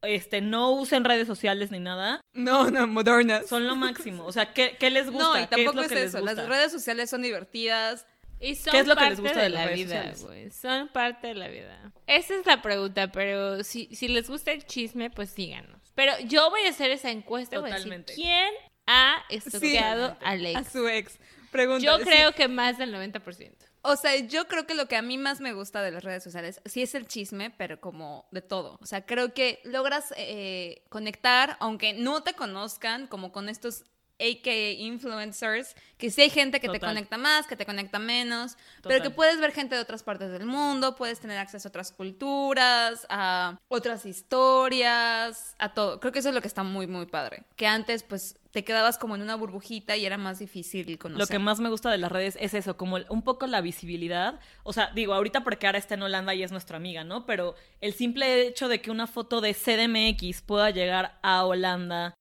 [0.00, 2.20] este, no usen redes sociales ni nada.
[2.32, 3.46] No, no, modernas.
[3.46, 4.24] Son lo máximo.
[4.24, 5.22] O sea, ¿qué, qué les gusta?
[5.24, 6.20] No, y ¿Qué es tampoco lo es, que les eso.
[6.20, 6.48] Las gusta?
[6.48, 8.06] redes sociales son divertidas.
[8.40, 10.50] Y son ¿Qué es lo que les gusta de, de las la redes vida, güey.
[10.50, 11.92] Son parte de la vida.
[12.06, 15.80] Esa es la pregunta, pero si, si les gusta el chisme, pues síganos.
[15.94, 17.56] Pero yo voy a hacer esa encuesta.
[17.56, 18.14] a decir, Totalmente.
[18.14, 18.52] ¿Quién
[18.86, 20.56] ha estoqueado al ex?
[20.56, 21.18] A su ex.
[21.50, 21.84] Pregunta.
[21.84, 22.04] Yo sí.
[22.04, 23.52] creo que más del 90%.
[23.86, 26.24] O sea, yo creo que lo que a mí más me gusta de las redes
[26.24, 28.78] sociales sí es el chisme, pero como de todo.
[28.80, 33.84] O sea, creo que logras eh, conectar, aunque no te conozcan, como con estos
[34.18, 39.02] aka influencers, que sí hay gente que te conecta más, que te conecta menos, pero
[39.02, 43.06] que puedes ver gente de otras partes del mundo, puedes tener acceso a otras culturas,
[43.08, 46.00] a otras historias, a todo.
[46.00, 47.44] Creo que eso es lo que está muy, muy padre.
[47.56, 51.20] Que antes, pues, te quedabas como en una burbujita y era más difícil conocer.
[51.20, 54.38] Lo que más me gusta de las redes es eso, como un poco la visibilidad.
[54.62, 57.26] O sea, digo, ahorita porque ahora está en Holanda y es nuestra amiga, ¿no?
[57.26, 62.14] Pero el simple hecho de que una foto de CDMX pueda llegar a Holanda,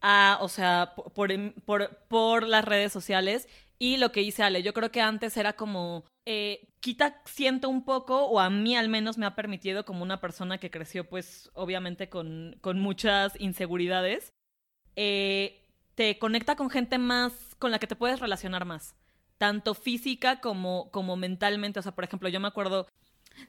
[0.00, 3.48] a, o sea, por, por, por- por las redes sociales.
[3.78, 7.84] Y lo que dice Ale, yo creo que antes era como, eh, quita, siento un
[7.84, 11.50] poco, o a mí al menos me ha permitido como una persona que creció pues
[11.54, 14.32] obviamente con, con muchas inseguridades,
[14.96, 15.62] eh,
[15.94, 18.96] te conecta con gente más, con la que te puedes relacionar más,
[19.38, 21.78] tanto física como, como mentalmente.
[21.80, 22.86] O sea, por ejemplo, yo me acuerdo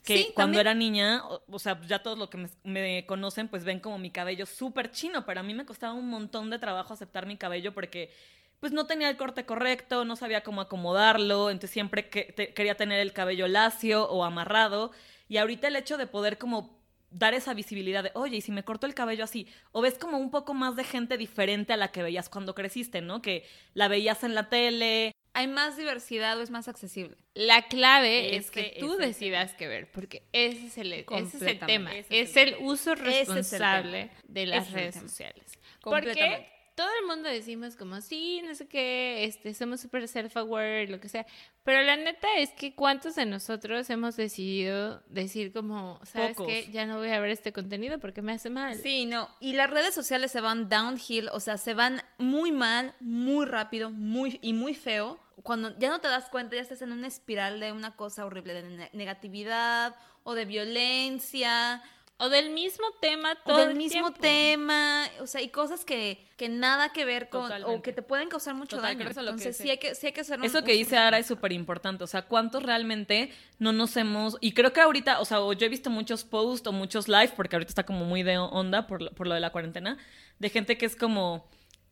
[0.04, 0.62] que Sí, cuando también.
[0.62, 3.98] era niña, o, o sea, ya todos los que me, me conocen, pues ven como
[3.98, 7.38] mi cabello súper chino, pero a mí me costaba un montón de trabajo aceptar mi
[7.38, 8.12] cabello porque
[8.60, 12.76] pues no tenía el corte correcto, no sabía cómo acomodarlo, entonces siempre que, te- quería
[12.76, 14.92] tener el cabello lacio o amarrado.
[15.30, 16.76] Y ahorita el hecho de poder como
[17.12, 20.18] dar esa visibilidad de, oye, y si me corto el cabello así, o ves como
[20.18, 23.22] un poco más de gente diferente a la que veías cuando creciste, ¿no?
[23.22, 27.16] Que la veías en la tele, Hay más diversidad o es más accesible.
[27.36, 31.02] La clave es Ese que tú es decidas qué ver, porque ese es el, ese
[31.02, 31.66] es el Completamente.
[31.68, 31.96] tema.
[31.96, 35.60] Ese Es es el el uso es el responsable de las es redes sociales.
[35.82, 41.00] Porque todo el mundo decimos como, sí, no sé qué, este, somos súper self-aware, lo
[41.00, 41.26] que sea.
[41.64, 46.70] Pero la neta es que cuántos de nosotros hemos decidido decir como, ¿sabes qué?
[46.72, 48.76] Ya no voy a ver este contenido porque me hace mal.
[48.76, 49.28] Sí, no.
[49.40, 53.90] Y las redes sociales se van downhill, o sea, se van muy mal, muy rápido,
[53.90, 55.20] muy y muy feo.
[55.44, 58.54] Cuando ya no te das cuenta, ya estás en una espiral de una cosa horrible,
[58.54, 61.82] de ne- negatividad o de violencia,
[62.20, 64.20] O del mismo tema o todo del el mismo tiempo.
[64.20, 68.28] tema, o sea, y cosas que, que nada que ver con, o que te pueden
[68.28, 69.08] causar mucho Total, daño.
[69.12, 71.28] Entonces sí hay que, sí hay que hacer un- Eso que un- dice Ara es
[71.28, 72.04] súper importante.
[72.04, 74.36] O sea, ¿cuántos realmente no nos hemos...
[74.42, 77.32] Y creo que ahorita, o sea, o yo he visto muchos posts o muchos live,
[77.36, 79.98] porque ahorita está como muy de onda por, por lo de la cuarentena,
[80.40, 81.48] de gente que es como...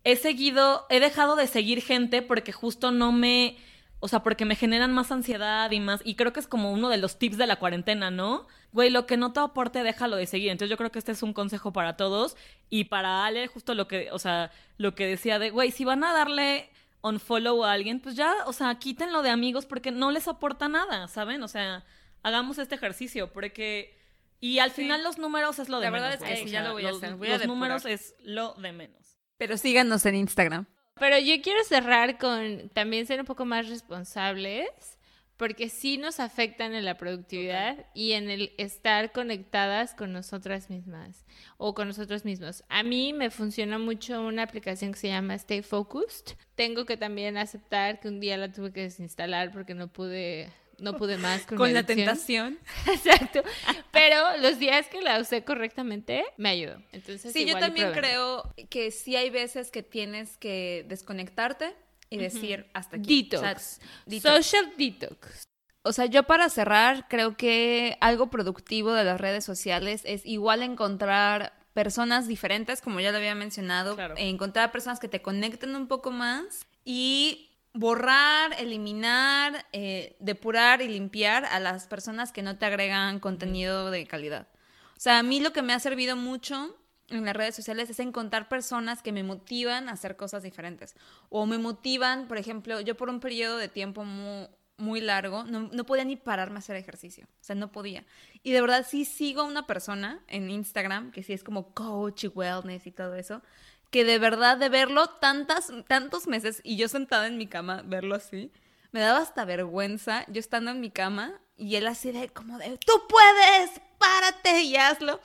[0.06, 3.58] He seguido, he dejado de seguir gente porque justo no me...
[4.00, 6.02] O sea, porque me generan más ansiedad y más...
[6.04, 8.46] Y creo que es como uno de los tips de la cuarentena, ¿no?
[8.72, 10.52] Güey, lo que no te aporte, déjalo de seguir.
[10.52, 12.38] Entonces yo creo que este es un consejo para todos.
[12.70, 16.04] Y para Ale, justo lo que, o sea, lo que decía de, güey, si van
[16.04, 16.70] a darle
[17.02, 21.08] unfollow a alguien, pues ya, o sea, quítenlo de amigos porque no les aporta nada,
[21.08, 21.42] ¿saben?
[21.42, 21.84] O sea,
[22.22, 23.98] hagamos este ejercicio porque...
[24.40, 26.30] Y al final los números es lo de La verdad menos.
[26.30, 29.15] es que sí, ya lo voy a hacer, voy los números es lo de menos.
[29.38, 30.66] Pero síganos en Instagram.
[31.00, 34.70] Pero yo quiero cerrar con también ser un poco más responsables,
[35.36, 41.26] porque sí nos afectan en la productividad y en el estar conectadas con nosotras mismas
[41.58, 42.64] o con nosotros mismos.
[42.70, 46.38] A mí me funciona mucho una aplicación que se llama Stay Focused.
[46.56, 50.98] Tengo que también aceptar que un día la tuve que desinstalar porque no pude no
[50.98, 52.60] pude más con, Con la tentación.
[52.88, 53.44] Exacto.
[53.92, 56.82] Pero los días que la usé correctamente me ayudó.
[56.92, 61.76] Entonces Sí, yo igual también creo que sí hay veces que tienes que desconectarte
[62.10, 63.24] y decir hasta aquí.
[63.24, 63.42] Detox.
[63.42, 63.56] O sea,
[64.06, 64.46] detox.
[64.46, 65.44] Social detox.
[65.84, 70.64] O sea, yo para cerrar, creo que algo productivo de las redes sociales es igual
[70.64, 74.16] encontrar personas diferentes, como ya lo había mencionado, Claro.
[74.18, 81.46] encontrar personas que te conecten un poco más y borrar, eliminar, eh, depurar y limpiar
[81.46, 84.48] a las personas que no te agregan contenido de calidad.
[84.98, 86.74] O sea, a mí lo que me ha servido mucho
[87.10, 90.96] en las redes sociales es encontrar personas que me motivan a hacer cosas diferentes.
[91.30, 95.70] O me motivan, por ejemplo, yo por un periodo de tiempo muy, muy largo no,
[95.72, 97.26] no podía ni pararme a hacer ejercicio.
[97.26, 98.06] O sea, no podía.
[98.42, 102.24] Y de verdad sí sigo a una persona en Instagram que sí es como coach
[102.24, 103.42] y wellness y todo eso.
[103.96, 108.16] Que de verdad de verlo tantas, tantos meses y yo sentada en mi cama, verlo
[108.16, 108.52] así,
[108.92, 112.78] me daba hasta vergüenza yo estando en mi cama y él así de como de,
[112.80, 115.22] tú puedes, párate y hazlo.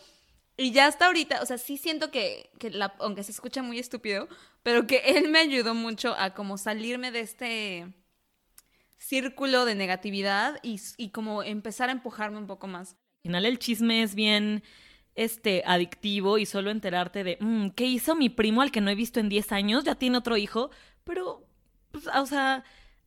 [0.57, 4.29] Y ya hasta ahorita, o sea, sí siento que, que aunque se escucha muy estúpido,
[4.63, 7.93] pero que él me ayudó mucho a como salirme de este
[8.99, 12.93] círculo de negatividad y, y como empezar a empujarme un poco más.
[12.93, 14.63] Al final el chisme es bien
[15.25, 18.95] este adictivo y solo enterarte de "Mm, qué hizo mi primo al que no he
[18.95, 20.71] visto en 10 años, ya tiene otro hijo,
[21.05, 21.47] pero
[21.91, 22.65] pues, o sea,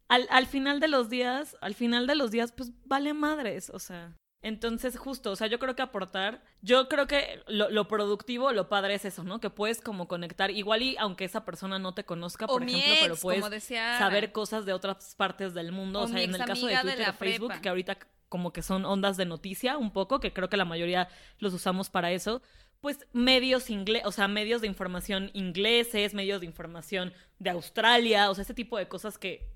[0.10, 3.80] al, al final de los días, al final de los días pues vale madres, o
[3.80, 8.52] sea, entonces justo, o sea, yo creo que aportar, yo creo que lo, lo productivo,
[8.52, 9.40] lo padre es eso, ¿no?
[9.40, 12.94] Que puedes como conectar, igual y aunque esa persona no te conozca, por o ejemplo,
[13.02, 16.02] pero puedes decía saber cosas de otras partes del mundo.
[16.02, 17.62] O O, sea, en el caso de Twitter o Facebook, prepa.
[17.62, 17.98] que ahorita
[18.34, 21.08] como que son ondas de noticia un poco, que creo que la mayoría
[21.38, 22.42] los usamos para eso,
[22.82, 28.34] pues medios inglés, o sea, medios de información ingleses, medios de información de Australia, o
[28.34, 29.48] sea, ese tipo de cosas que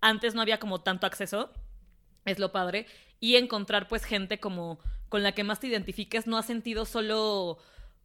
[0.00, 1.52] antes no había como tanto acceso,
[2.24, 2.86] es lo padre,
[3.20, 7.58] y encontrar pues gente como con la que más te identifiques, no ha sentido solo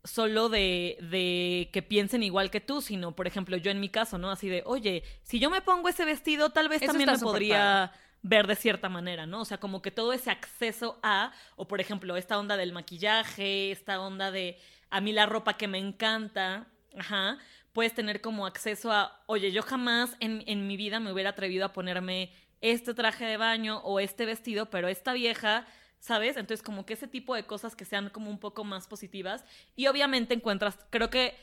[0.04, 4.20] solo de, de, que piensen igual que tú, sino, por ejemplo, yo en mi caso,
[4.20, 4.30] ¿no?
[4.30, 7.94] Así de, oye, si yo me pongo ese vestido, tal vez también me podría
[8.24, 9.42] ver de cierta manera, ¿no?
[9.42, 13.72] O sea, como que todo ese acceso a, o por ejemplo, esta onda del maquillaje,
[13.72, 14.58] esta onda de,
[14.90, 16.68] a mí la ropa que me encanta,
[16.98, 17.38] ajá,
[17.74, 21.66] puedes tener como acceso a, oye, yo jamás en, en mi vida me hubiera atrevido
[21.66, 25.68] a ponerme este traje de baño o este vestido, pero esta vieja
[26.04, 26.36] ¿sabes?
[26.36, 29.46] Entonces, como que ese tipo de cosas que sean como un poco más positivas.
[29.78, 31.34] Y obviamente encuentras, creo que,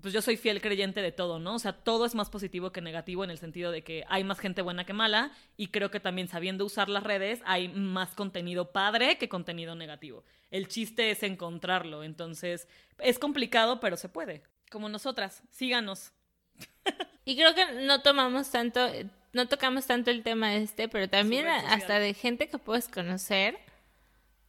[0.00, 1.54] pues yo soy fiel creyente de todo, ¿no?
[1.54, 4.38] O sea, todo es más positivo que negativo en el sentido de que hay más
[4.38, 8.72] gente buena que mala y creo que también sabiendo usar las redes hay más contenido
[8.72, 10.24] padre que contenido negativo.
[10.50, 12.68] El chiste es encontrarlo, entonces
[12.98, 14.42] es complicado, pero se puede.
[14.70, 16.12] Como nosotras, síganos.
[17.24, 18.88] Y creo que no tomamos tanto,
[19.34, 23.58] no tocamos tanto el tema este, pero también hasta de gente que puedes conocer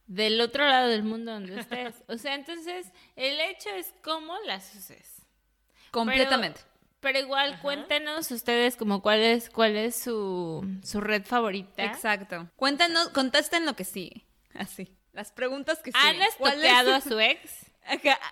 [0.06, 1.94] del otro lado del mundo donde estés.
[2.08, 2.86] O sea, entonces
[3.16, 5.19] el hecho es cómo las uses.
[5.90, 6.60] Completamente.
[7.00, 11.84] Pero, igual cuéntenos ustedes como cuál es cuál es su, su red favorita.
[11.84, 12.48] Exacto.
[12.56, 14.26] Cuéntenos, contesten lo que sigue.
[14.54, 14.94] Así.
[15.12, 16.16] Las preguntas que siguen.
[16.16, 17.66] ¿Han estoqueado a su ex?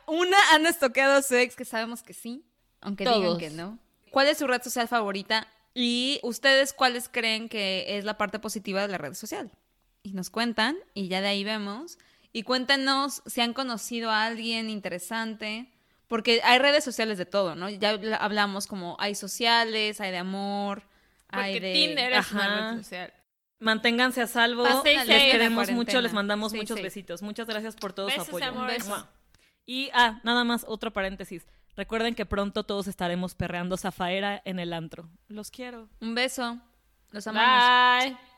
[0.06, 1.56] Una, ¿han estoqueado a su ex?
[1.56, 2.44] Que sabemos que sí,
[2.80, 3.78] aunque digan que no.
[4.11, 5.48] ¿Cuál es su red social favorita?
[5.74, 9.50] Y ustedes, ¿cuáles creen que es la parte positiva de la red social?
[10.02, 11.98] y nos cuentan y ya de ahí vemos.
[12.32, 15.72] Y cuéntenos si han conocido a alguien interesante,
[16.09, 17.68] porque hay redes sociales de todo, ¿no?
[17.68, 20.82] Ya hablamos como hay sociales, hay de amor,
[21.28, 21.72] hay de...
[21.72, 23.12] Tinder es una red social.
[23.61, 24.64] Manténganse a salvo.
[24.84, 27.22] les queremos mucho, les mandamos muchos besitos.
[27.22, 28.52] Muchas gracias por todo su apoyo.
[29.66, 31.46] Y, ah, nada más, otro paréntesis.
[31.76, 35.09] Recuerden que pronto todos estaremos perreando Zafaera en el antro.
[35.28, 35.88] Los quiero.
[36.00, 36.59] Un beso.
[37.11, 38.04] Los amamos.
[38.04, 38.38] Bye.